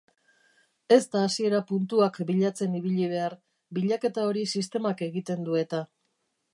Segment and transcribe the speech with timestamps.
[0.95, 3.39] Ez da hasiera-puntuak bilatzen ibili behar,
[3.79, 5.89] bilaketa hori sistemak egiten du eta.